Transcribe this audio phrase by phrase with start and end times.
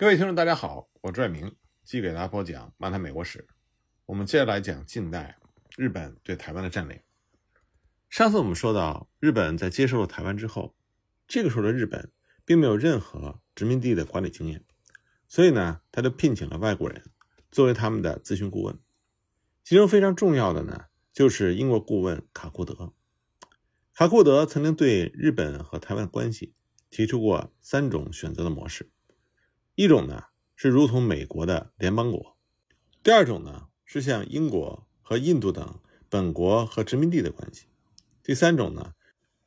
[0.00, 1.54] 各位听众，大家好，我拽明，
[1.84, 3.40] 继续给大家播讲《漫谈美国史》。
[4.06, 5.36] 我们接着来讲近代
[5.76, 6.98] 日本对台湾的占领。
[8.08, 10.74] 上次我们说到，日本在接收了台湾之后，
[11.28, 12.10] 这个时候的日本
[12.46, 14.64] 并没有任何殖民地的管理经验，
[15.28, 17.04] 所以呢，他就聘请了外国人
[17.50, 18.78] 作为他们的咨询顾问。
[19.62, 22.94] 其中非常重要的呢，就是英国顾问卡库德。
[23.92, 26.54] 卡库德曾经对日本和台湾关系
[26.88, 28.88] 提出过三种选择的模式。
[29.80, 30.24] 一种呢
[30.56, 32.36] 是如同美国的联邦国，
[33.02, 37.64] 第二种呢是像英国和印度等本国和殖民地的关系，
[38.22, 38.92] 第三种呢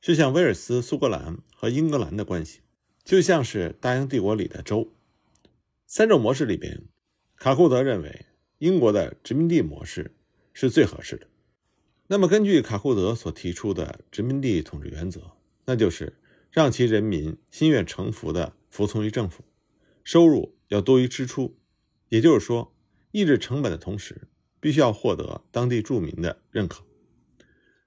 [0.02, 2.62] 是像威尔斯、苏格兰和英格兰的关系，
[3.04, 4.92] 就像是大英帝国里的州。
[5.86, 6.82] 三种模式里边，
[7.36, 8.26] 卡库德认为
[8.58, 10.16] 英国的殖民地模式
[10.52, 11.28] 是最合适的。
[12.08, 15.34] 那么根据卡库德所提出的殖民地统治原则，
[15.66, 16.18] 那就是
[16.50, 19.44] 让其人民心悦诚服地服从于政府。
[20.04, 21.58] 收入要多于支出，
[22.10, 22.76] 也就是说，
[23.12, 24.28] 抑制成本的同时，
[24.60, 26.84] 必须要获得当地住民的认可。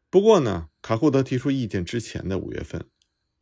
[0.08, 2.86] 不过呢，卡库德提出意见之前的五月份，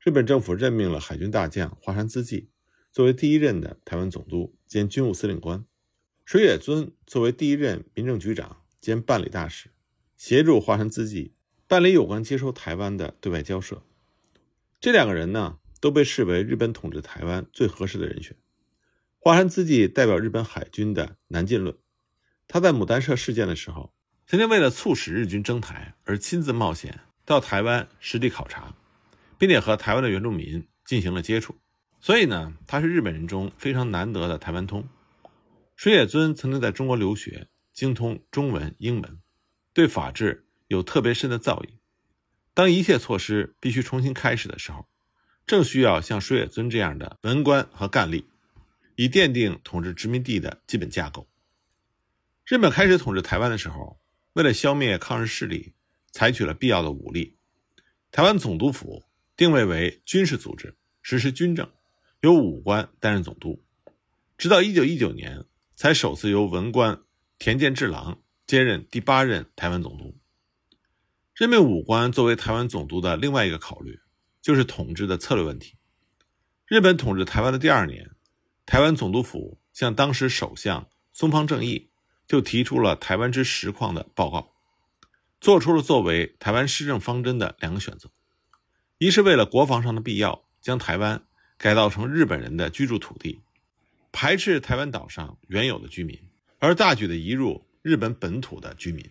[0.00, 2.48] 日本政府任命了海军大将华山资纪
[2.90, 5.64] 作为第一任的台湾总督兼军务司令官，
[6.24, 9.70] 水野尊作为第一任民政局长兼办理大使，
[10.16, 11.34] 协助华山资纪
[11.68, 13.82] 办理有关接收台湾的对外交涉。
[14.80, 18.36] 这两个人呢，都被视为日本统治台湾最合适的人选。
[19.24, 21.74] 华山资纪代表日本海军的南进论，
[22.46, 23.94] 他在牡丹社事件的时候，
[24.26, 28.74] 曾经为了促使日军征台而亲自冒险到台湾实地考察，
[29.38, 31.56] 并且和台湾的原住民进行了接触，
[32.02, 34.86] 所以呢，他是日本人中非常难得的台湾通。
[35.74, 39.20] 水野尊曾经在中国留学，精通中文、英文，
[39.72, 41.70] 对法治有特别深的造诣。
[42.52, 44.86] 当一切措施必须重新开始的时候，
[45.46, 48.24] 正需要像水野尊这样的文官和干吏。
[48.96, 51.28] 以奠定统治殖民地的基本架构。
[52.44, 53.98] 日本开始统治台湾的时候，
[54.34, 55.72] 为了消灭抗日势力，
[56.12, 57.36] 采取了必要的武力。
[58.10, 59.02] 台湾总督府
[59.36, 61.70] 定位为军事组织，实施军政，
[62.20, 63.64] 由武官担任总督。
[64.36, 67.00] 直到1919年，才首次由文官
[67.38, 70.16] 田健治郎接任第八任台湾总督。
[71.34, 73.98] 任命武官作为台湾总督的另外一个考虑，
[74.42, 75.76] 就是统治的策略问题。
[76.66, 78.13] 日本统治台湾的第二年。
[78.66, 81.90] 台湾总督府向当时首相松方正义
[82.26, 84.52] 就提出了台湾之实况的报告，
[85.40, 88.10] 做出了作为台湾施政方针的两个选择：
[88.98, 91.22] 一是为了国防上的必要，将台湾
[91.58, 93.42] 改造成日本人的居住土地，
[94.10, 96.18] 排斥台湾岛上原有的居民，
[96.58, 99.04] 而大举的移入日本本土的居民；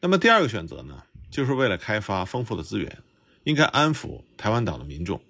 [0.00, 2.98] 那么第二个选择呢，就是为了开发丰富的资源，
[3.42, 5.20] 应该安抚台湾岛的民众，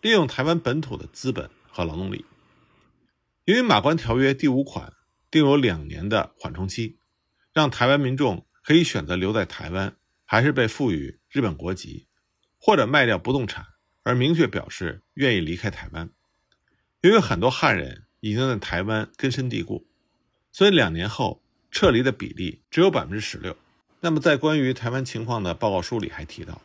[0.00, 2.24] 利用台湾本土的资本和劳动力。
[3.46, 4.92] 由于《马关条约》第五款
[5.30, 6.98] 定有两年的缓冲期，
[7.52, 12.08] 让台湾民众可以选择留在台湾，还是被赋予日本国籍，
[12.58, 13.64] 或者卖掉不动产，
[14.02, 16.10] 而明确表示愿意离开台湾。
[17.02, 19.86] 由于很多汉人已经在台湾根深蒂固，
[20.50, 21.40] 所以两年后
[21.70, 23.56] 撤离的比例只有百分之十六。
[24.00, 26.60] 那么，在关于台湾情况的报告书里还提到，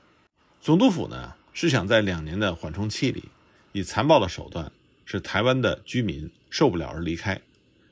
[0.59, 3.25] 总督府呢是想在两年的缓冲期里，
[3.72, 4.72] 以残暴的手段。
[5.03, 7.42] 使台湾的居民受不了而离开，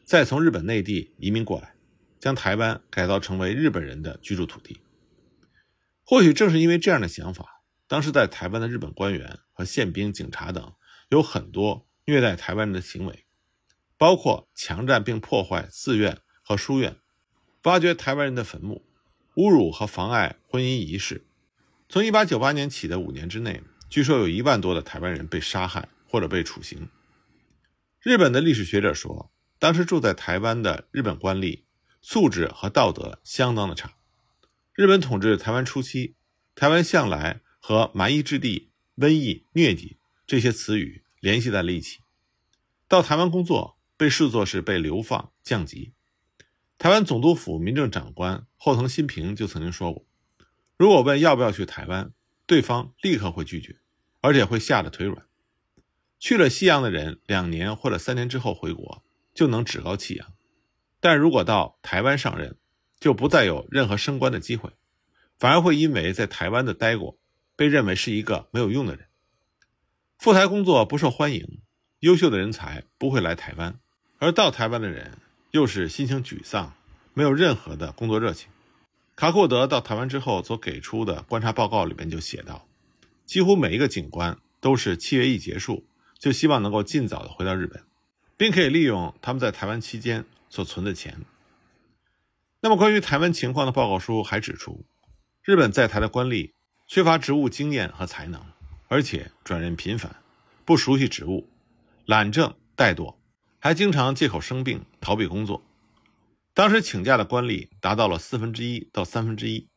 [0.04, 1.74] 再从日本内地移民过来，
[2.20, 4.82] 将台湾改造成为日本人的居住土地。
[6.04, 10.74] 或许正是因为这样的想法，当时在台湾的日本官员和宪兵、警察等
[11.08, 13.26] 有很多虐待台湾人的行为，
[13.98, 16.98] 包括强占并破坏寺院和书院，
[17.64, 18.86] 挖掘台湾人的坟墓，
[19.36, 21.26] 侮辱和妨碍婚姻仪式。
[21.88, 26.90] 从1898年起的五年之内，据说有一万多的台湾人被杀害或者被处刑。
[28.02, 29.30] 日本的历史学者说，
[29.60, 31.64] 当时住在台湾的日本官吏
[32.02, 33.96] 素质和道德相当的差。
[34.74, 36.16] 日本统治台湾初期，
[36.56, 42.00] 台湾向来和蛮夷之地、瘟疫、疟疾这些词语联系在了一起。
[42.88, 45.92] 到台湾工作被视作是被流放降级。
[46.78, 50.06] 台湾总督府民政长官后藤新平就曾经说过，
[50.78, 52.14] 如果问要不要去台湾，
[52.46, 53.82] 对方立刻会拒绝，
[54.22, 55.26] 而且会吓得腿软。
[56.20, 60.34] 去了西洋的人，两年或者三年之后回国就能趾高气扬，
[61.00, 62.58] 但如果到台湾上任，
[63.00, 64.72] 就不再有任何升官的机会，
[65.38, 67.18] 反而会因为在台湾的待过，
[67.56, 69.06] 被认为是一个没有用的人。
[70.18, 71.62] 赴台工作不受欢迎，
[72.00, 73.80] 优秀的人才不会来台湾，
[74.18, 75.18] 而到台湾的人
[75.52, 76.76] 又是心情沮丧，
[77.14, 78.50] 没有任何的工作热情。
[79.16, 82.68] 卡库德到台湾之后所给出的观察报告里面就写道，
[83.26, 85.86] 几乎每一个警官都是七月一结束。
[86.20, 87.82] 就希望能够尽早的回到日本，
[88.38, 91.22] 并可以利用他们在台湾期间所存的钱。
[92.60, 94.86] 那么，关于台湾情况的报告书还指出，
[95.42, 96.52] 日本在台的官吏
[96.88, 98.46] 缺乏职务经验和才能，
[98.90, 100.18] 而且转任频繁，
[100.66, 101.50] 不熟悉职务，
[102.06, 103.16] 懒政怠惰，
[103.60, 105.64] 还经常借口生病逃避工作。
[106.54, 109.70] 当时请假的官吏达到了四分之一到三分之一，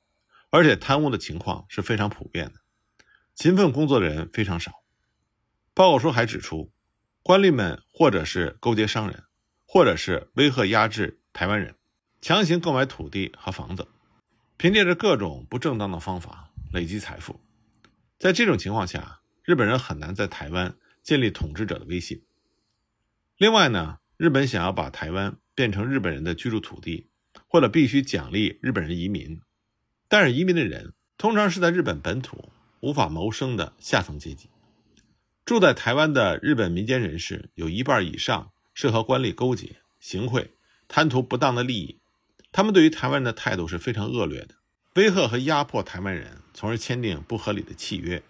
[0.50, 2.54] 而且贪污的情况是非常普遍的，
[3.36, 4.81] 勤奋工作的人非常少。
[5.74, 6.72] 报告书还指出。
[7.24, 9.22] 官吏们或者是勾结商人，
[9.64, 11.76] 或者是威吓压制台湾人，
[12.20, 13.86] 强行购买土地和房子，
[14.56, 17.40] 凭借着各种不正当的方法累积财富。
[18.18, 22.24] 在这种情况下，日本人很难在台湾建立统治者的威信。
[23.36, 27.08] 另外呢，日本想要把台湾变成日本人的居住土地，
[27.46, 29.40] 或者必须奖励日本人移民，
[30.08, 34.50] 但是移民的人通常是在日本本土无法谋生的下层阶级。
[35.44, 40.54] 住在台湾的日本民间人士有一半以上是和官吏勾结、行贿、
[40.86, 41.98] 贪图不当的利益。
[42.52, 44.54] 他们对于台湾人的态度是非常恶劣的，
[44.94, 48.22] 威吓和压迫台湾人，从而签订不合理的契约，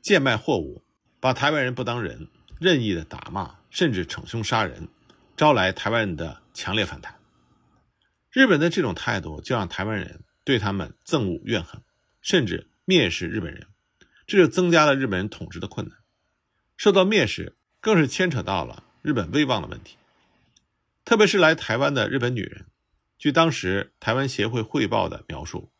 [0.00, 0.82] 贱卖货物，
[1.18, 2.28] 把台湾人不当人，
[2.60, 4.88] 任意的打骂，甚至逞凶杀人，
[5.36, 7.18] 招来台湾人的强烈反弹。
[8.30, 11.82] 日本的这种态度，就让台湾人对他们憎恶怨恨，
[12.20, 13.66] 甚至蔑视日本人，
[14.26, 15.98] 这就增加了日本人统治的困难。
[16.76, 19.96] 受到蔑视，更是牵扯到了日本威望的问题。
[21.04, 22.66] 特别是来台湾的日本女人，
[23.18, 25.70] 据当时台湾协会汇报的描述，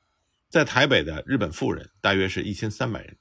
[0.48, 3.16] 在台北的日本妇人大约是一千三百人，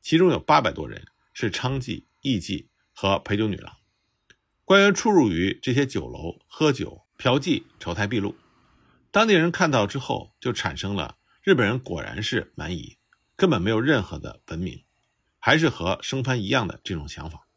[0.00, 3.76] 其中有八百多人是娼妓、艺妓和陪酒女郎。
[4.64, 8.34] 官员出入于这些酒楼喝酒、嫖妓、丑态毕露，
[9.10, 12.96] 当地人看到之后就产生了日本人果然是蛮夷，
[13.36, 14.82] 根本没有任何的文明。
[15.44, 17.48] 还是和生番一样的这种想法。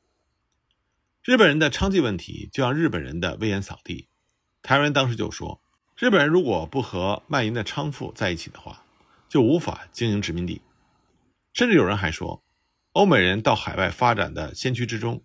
[1.24, 4.10] 日本人的娼妓问题就像日本人的威严扫地。
[4.64, 5.62] 台湾当时就说，
[5.96, 8.84] 日本人如果不和卖淫的娼妇在一起的话，
[9.30, 10.64] 就无法经营殖民地。
[11.54, 12.44] 甚至有人还说，
[12.94, 15.24] 欧美人到海外发展的先驱之中，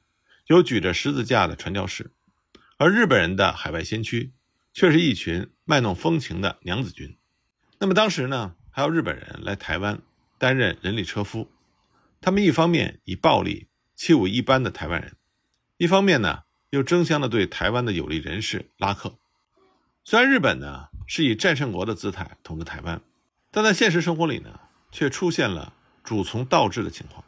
[0.48, 2.12] 有举着十字架的传教士，
[2.76, 4.34] 而日本人的海外先驱
[4.74, 7.16] 却是一群卖弄风情的娘子军。
[7.78, 10.02] 那么当时呢，还有日本人来台湾
[10.36, 11.50] 担任人力车夫。
[12.22, 15.16] 他们一方面以暴力欺侮一般的台湾人，
[15.78, 19.16] 一方面呢又争相的对台湾的有利人士拉客。
[20.04, 23.00] 虽然日本呢是以战胜国的姿态统治台湾，
[23.50, 24.60] 但在现实生活里呢
[24.92, 25.72] 却出现了
[26.04, 27.24] 主从倒置的情况。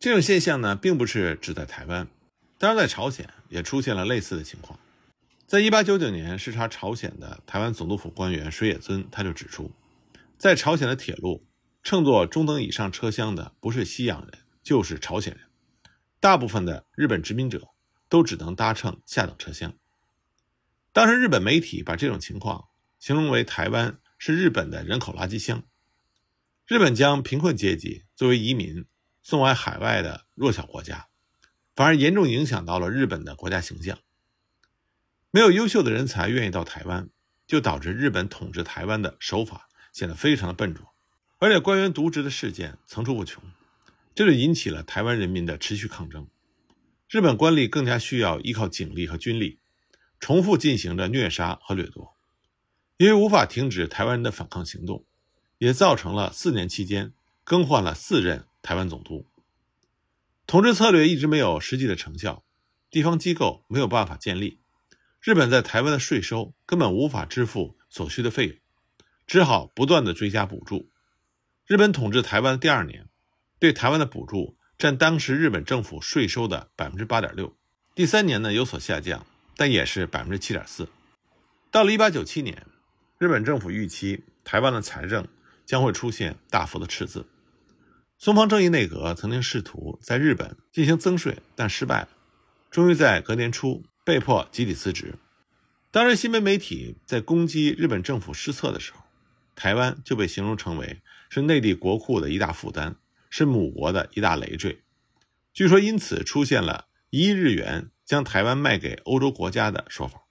[0.00, 2.08] 这种现象呢并不是只在台湾，
[2.58, 4.76] 当然在朝鲜也出现了类似的情况。
[5.46, 9.70] 在一八九九年视察朝鲜的台湾总督府官员水野尊他就指出，
[10.36, 11.44] 在朝鲜的铁路。
[11.86, 15.48] 乘坐中等以上车厢的不是西洋人就是朝鲜人，
[16.18, 17.68] 大部分的日本殖民者
[18.08, 19.72] 都只能搭乘下等车厢。
[20.92, 22.64] 当时日本媒体把这种情况
[22.98, 25.62] 形容为台湾是日本的人口垃圾箱，
[26.66, 28.84] 日本将贫困阶级作为移民
[29.22, 31.06] 送往海外的弱小国家，
[31.76, 33.96] 反而严重影响到了日本的国家形象。
[35.30, 37.08] 没有优秀的人才愿意到台湾，
[37.46, 40.95] 就导致日本统治台湾的手法显得非常的笨拙。
[41.46, 43.40] 而且官员渎职的事件层出不穷，
[44.16, 46.26] 这就引起了台湾人民的持续抗争。
[47.08, 49.60] 日本官吏更加需要依靠警力和军力，
[50.18, 52.16] 重复进行着虐杀和掠夺。
[52.96, 55.04] 因为无法停止台湾人的反抗行动，
[55.58, 57.12] 也造成了四年期间
[57.44, 59.24] 更换了四任台湾总督。
[60.48, 62.42] 统治策略一直没有实际的成效，
[62.90, 64.58] 地方机构没有办法建立，
[65.20, 68.56] 日本在台湾的税收根本无法支付所需的费用，
[69.28, 70.90] 只好不断的追加补助。
[71.66, 73.08] 日本统治台湾的第二年，
[73.58, 77.56] 对台湾的补助占当时日本政府税收的百分之八点六。
[77.92, 80.88] 第三年呢有所下降，但也是百分之七点四。
[81.72, 82.64] 到了一八九七年，
[83.18, 85.26] 日本政府预期台湾的财政
[85.64, 87.26] 将会出现大幅的赤字。
[88.16, 92.08] 松方正义内阁曾经试图在日本进行增税，但失败了，
[92.70, 95.16] 终于在隔年初被迫集体辞职。
[95.90, 99.00] 当时新闻媒体在攻击日本政府失策的时候，
[99.56, 101.02] 台湾就被形容成为。
[101.28, 102.94] 是内地国库的一大负担，
[103.28, 104.84] 是母国的一大累赘。
[105.52, 110.22] 据说因此出现了一亿日元将台湾卖给欧洲国家的说法。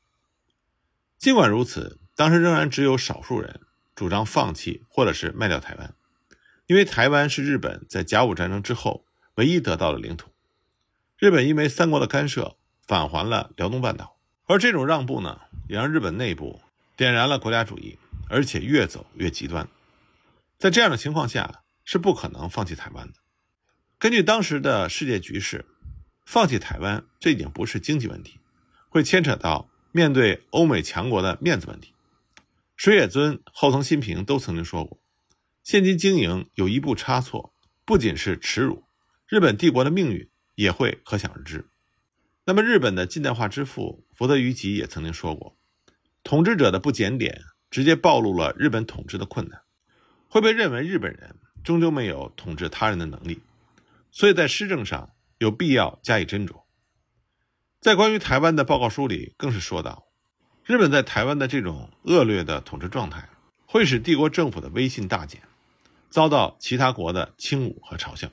[1.17, 3.59] 尽管如此，当时仍然只有少数人
[3.93, 5.93] 主张放弃或者是卖掉台湾，
[6.65, 9.05] 因为台湾是日本在甲午战争之后
[9.35, 10.31] 唯一得到的领土。
[11.17, 12.55] 日本因为三国的干涉
[12.87, 16.61] 返还了辽东半岛，而这种让步呢，也让日本内部
[16.95, 19.67] 点燃了国家主义，而且越走越极端。
[20.57, 23.13] 在这样的情况下，是不可能放弃台湾的。
[23.97, 25.65] 根据当时的世界局势，
[26.25, 28.39] 放弃台湾这已经不是经济问题，
[28.89, 31.93] 会牵扯到面对欧美强国的面子问题。
[32.75, 34.99] 水野尊、后藤新平都曾经说过，
[35.63, 37.53] 现今经营有一步差错，
[37.85, 38.83] 不仅是耻辱，
[39.27, 41.69] 日本帝国的命运也会可想而知。
[42.45, 45.57] 那么，日本的近代化之父福泽谕吉也曾经说过，
[46.21, 47.41] 统治者的不检点，
[47.75, 49.59] 直接暴露了日本统治的困难，
[50.29, 53.41] 会被认为日本人终究没有统治他人的能力，
[54.11, 56.61] 所以在施政上有必要加以斟酌。
[57.81, 60.05] 在关于台湾的报告书里，更是说到，
[60.63, 63.27] 日本在台湾的这种恶劣的统治状态，
[63.65, 65.41] 会使帝国政府的威信大减，
[66.09, 68.29] 遭到其他国的轻侮和嘲笑。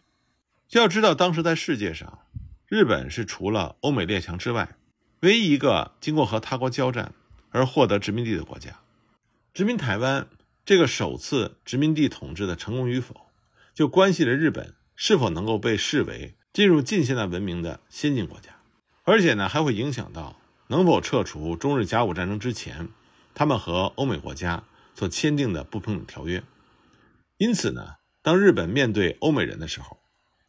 [0.70, 2.20] 要知道，当时在世界上。
[2.68, 4.76] 日本是除了欧美列强之外，
[5.22, 7.12] 唯一一个经过和他国交战
[7.50, 8.78] 而获得殖民地的国家。
[9.54, 10.30] 殖民台湾
[10.64, 13.28] 这个首次殖民地统治的成功与否，
[13.74, 18.56] 就关系着日本是否能够被视为进入近现代文明的先进国家，
[19.02, 22.88] 而且呢，还会影响到能否撤除中日甲午战争之前
[23.34, 26.42] 他们和欧美国家所签订的不平等条约。
[27.36, 29.98] 因此呢，当日本面对欧美人的时候，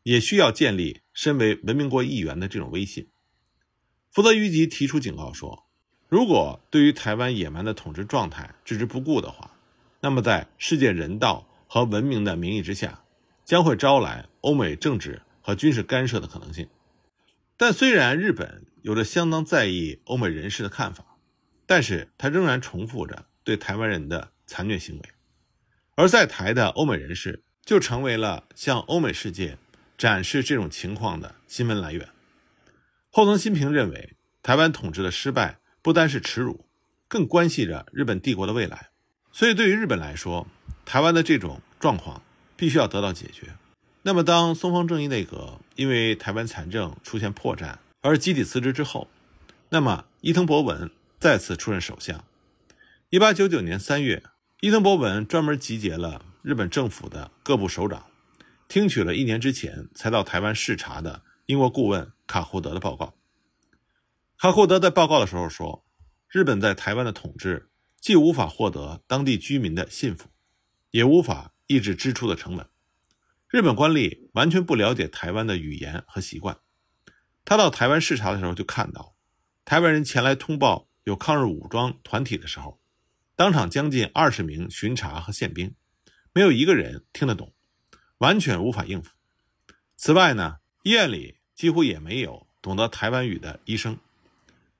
[0.03, 3.09] 也需要建立身为文明国一员的这种威信。
[4.09, 5.65] 福泽谕吉提出警告说，
[6.13, 9.49] 如果对于台湾野蛮的统治状态置之不顾的话，
[9.99, 13.03] 那么在世界人道和文明的名义之下，
[13.43, 16.69] 将会招来欧美政治和军事干涉的可能性。
[17.57, 21.03] 但虽然日本有着相当在意欧美人士的看法，
[21.65, 25.01] 但是他仍然重复着对台湾人的残虐行为，
[25.95, 29.57] 而在台的欧美人士就成为了向欧美世界。
[29.97, 32.07] 展示这种情况的新闻来源，
[33.09, 36.65] 后藤新平认为，台湾统治的失败不单是耻辱，
[37.09, 38.91] 更关系着日本帝国的未来。
[39.33, 40.47] 所以，对于日本来说，
[40.85, 42.23] 台湾的这种状况
[42.55, 43.53] 必须要得到解决。
[44.03, 49.09] 那么，当松方正义内阁因为台湾财政出现破绽而集体辞职之后，
[49.69, 52.23] 那么伊藤博文再次出任首相。
[53.09, 54.23] 一八九九年三月，
[54.61, 58.05] 伊藤博文专门集结了日本政府的各部首长。
[58.69, 63.13] 听取了一年之前才到台湾视察的英国顾问卡库德的报告。
[64.37, 65.85] 卡库德在报告的时候说，
[66.29, 67.69] 日本在台湾的统治
[68.01, 70.29] 既无法获得当地居民的信服，
[70.91, 72.67] 也无法抑制支出的成本。
[73.47, 76.57] 日本官吏完全不了解台湾的语言和习惯。
[77.45, 79.15] 他到台湾视察的时候就看到，
[79.63, 82.81] 台湾人前来通报有抗日武装团体的时候，
[83.35, 85.73] 当场将近二十名巡查和宪兵，
[86.33, 87.53] 没有一个人听得懂。
[88.17, 89.11] 完全无法应付。
[89.95, 93.97] 此外呢，医院里几乎也没有懂得台湾语的医生。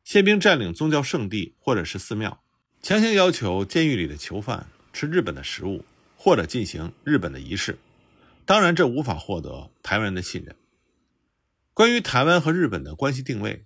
[0.03, 2.43] 宪兵占领宗教圣地或者是寺庙，
[2.81, 7.79] 强行要求监狱里的囚犯吃日本的食物或者进行日本的仪式。
[8.45, 10.55] 当然，这无法获得台湾人的信任。
[11.73, 13.65] 关于台湾和日本的关系定位，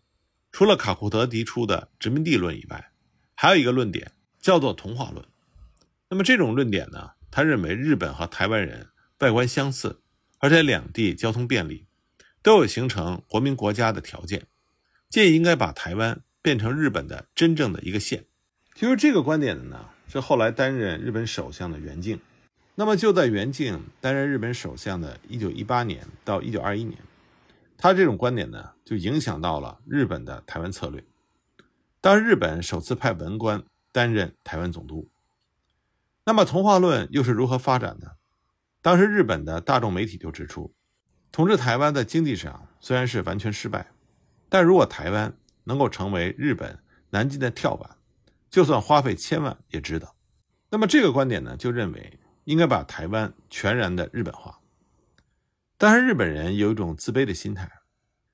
[0.52, 2.92] 除了卡库德提出的殖民地论以外，
[3.34, 5.26] 还有一个论点叫做同化论。
[6.10, 8.90] 那么这种论点呢，他认为日本和台湾人。
[9.20, 10.04] 外观相似，
[10.38, 11.88] 而且两地交通便利，
[12.44, 14.46] 都有形成国民国家的条件，
[15.10, 18.24] 建议应该把台湾变成日本的真正的一个县。
[18.74, 22.22] 提出这个观点的呢，是后来担任日本首相的袁敬。
[22.76, 27.00] 那么就在袁敬担任日本首相的1918年到1921年，
[27.78, 31.04] 他这种观点呢，就影响到了日本的台湾策略。
[32.00, 33.62] 当日本首次派文官
[33.92, 35.10] 担任台湾总督，
[36.24, 38.16] 那么同化论又是如何发展的？
[38.82, 40.74] 当时日本的大众媒体就指出，
[41.30, 43.92] 统治台湾在经济上虽然是完全失败，
[44.48, 45.36] 但如果台湾
[45.68, 46.80] 能够成为日本
[47.12, 47.98] 南进的跳板，
[48.50, 50.16] 就算花费千万也值得。
[50.72, 54.60] 那么这个观点呢，就认为应该把台湾全然的日本化。
[55.78, 57.70] 但是日本人有一种自卑的心态，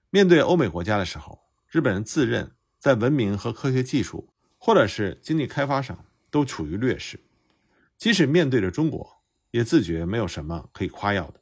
[0.09, 7.19] 面对欧美国家的时候，日本人自认在文明和科学技术或者是经济开发上都处于劣势，
[7.97, 9.21] 即使面对着中国。
[9.53, 11.39] 也自觉没有什么可以夸耀的。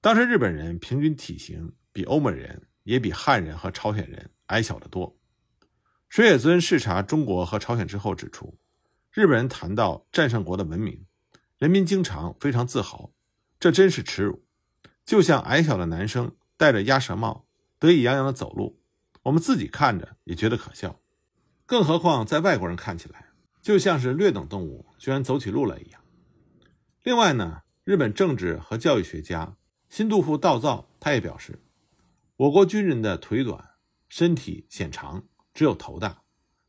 [0.00, 5.18] 当时日本人平均体型比欧美人，也比汉人和朝鲜人矮小得多。
[6.08, 8.58] 水野尊视察中国和朝鲜之后指出，
[9.12, 11.06] 日本人谈到战胜国的文明，
[11.58, 13.12] 人民经常非常自豪，
[13.58, 14.44] 这真是耻辱。
[15.04, 17.46] 就像矮小的男生戴着鸭舌帽，
[17.78, 18.80] 得意洋洋地走路，
[19.22, 21.00] 我们自己看着也觉得可笑，
[21.66, 26.00] 更何况在外国人看起来，就像是劣等动物居然走起路来一样。
[27.02, 29.56] 另外呢，日本政治和教育学家
[29.88, 31.60] 新渡户道造他也表示，
[32.36, 33.72] 我国军人的腿短，
[34.08, 36.22] 身体显长，只有头大，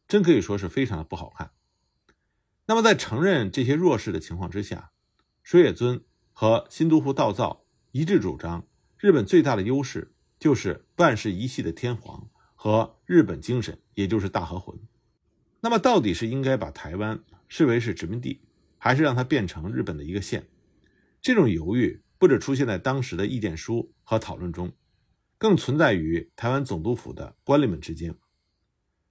[0.08, 1.52] 真可以说是非常的不好看。
[2.66, 4.92] 那么在承认这些弱势的情况之下，
[5.42, 6.04] 水野尊
[6.34, 8.68] 和新渡户道造一致主张，
[8.98, 14.78] 日本最大的优势就是万世一系的天皇和日本精神，也就是大和魂。
[15.62, 18.42] 那么，到底是应该把台湾视为是殖民地，
[18.78, 20.50] 还是让它变成日本的一个县？
[21.22, 24.74] 这种犹豫不止出现在当时的意见书和讨论中，
[25.44, 28.16] 更存在于台湾总督府的官吏们之间。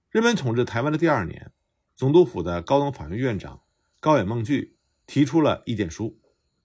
[0.09, 1.51] 日本统治台湾的第二年，
[1.93, 3.61] 总督府的高等法院院长
[3.99, 4.75] 高野孟巨
[5.05, 6.19] 提出了意见书，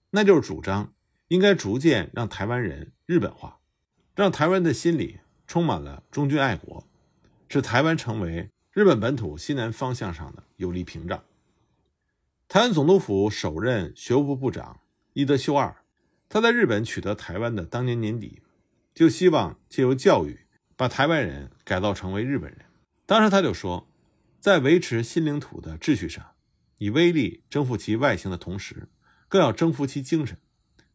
[0.09, 0.95] 那就是主张
[1.27, 3.59] 应该逐渐让台湾人日本化，
[4.15, 5.19] 让台湾的心里。
[5.45, 6.87] 充满了忠君爱国，
[7.47, 11.23] 使台湾成为日本本土西南方向上的有力屏障。
[12.47, 14.79] 台湾总督府首任学务部部长
[15.13, 15.75] 伊德修二，
[16.27, 18.41] 他在日本取得台湾的当年年底，
[18.99, 20.41] 就希望借由教育
[20.75, 22.65] 把台湾人改造成为日本人。
[23.05, 23.89] 当时他就说，
[24.41, 26.31] 在维持新领土的秩序上，
[26.79, 28.89] 以威力征服其外形的同时，
[29.29, 30.37] 更要征服其精神，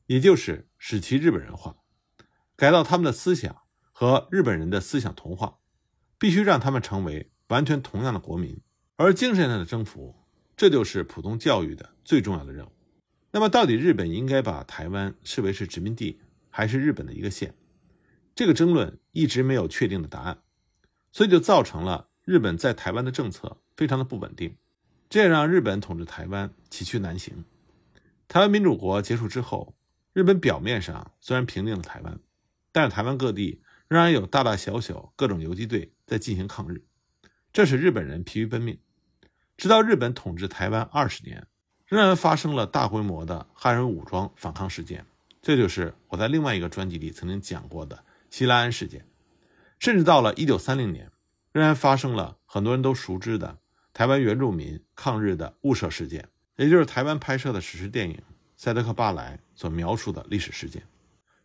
[0.04, 1.76] 也就是使其日本人化，
[2.56, 3.62] 改造他们的思想。
[3.90, 5.60] 和日本人的思想同化，
[6.18, 8.60] 必须让他们成为完全同样的国民，
[8.96, 10.14] 而精神上的征服，
[10.58, 12.72] 这就是普通教育的最重要的任务。
[13.30, 16.20] 那么，到底日本应该把台湾视为是殖民地，
[16.50, 17.54] 还是日本的一个县？
[18.34, 20.38] 这个争论一直没有确定的答案，
[21.12, 24.56] 所以就造成了日本在台湾的政策非常的不稳定，
[25.08, 27.44] 这也让日本统治台湾崎岖难行。
[28.28, 29.74] 台湾民主国结束之后，
[30.12, 32.18] 日本表面上虽然平定了台湾，
[32.72, 33.60] 但是台湾各地。
[33.86, 36.82] 仍然有大大小小各种游击队在进行抗日，
[37.52, 38.78] 这使日本人疲于奔命。
[39.58, 41.46] 直到日本统治台湾二十年，
[41.86, 45.04] 仍然发生了大规模的汉人武装反抗事件，
[45.42, 48.02] 这就是我在另外一个专辑里曾经讲过的
[48.34, 49.06] 西拉安事件。
[49.78, 51.12] 甚至到了一九三零年，
[51.52, 53.60] 仍然发生了很多人都熟知的
[53.92, 58.16] 台湾原住民抗日的雾社事件，也就是台湾拍摄的史诗电影
[58.56, 60.82] 《赛德克巴莱》所描述的历史事件。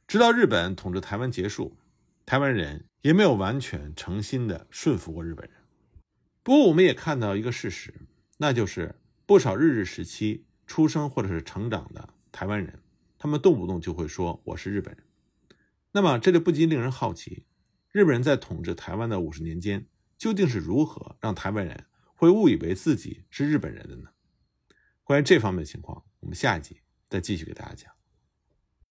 [0.07, 1.77] 直到日本统治台湾结束。
[2.25, 5.55] 台湾人也没有完全诚心的顺服过日本人。
[6.43, 7.91] 不过，我们也看到一个事实，
[8.37, 12.79] 那就是不少日治时期出生或者是成长的台湾人，
[13.17, 15.03] 他们动不动就会说我是日本人。
[15.91, 17.45] 那么，这就不禁令人好奇：
[17.91, 24.09] 日本人在统治台湾的五十年间，究竟是如何让台湾人会误以为自己是日本人的呢？
[25.03, 27.98] 关于这方面的情况，我们下一集再继续给大家讲。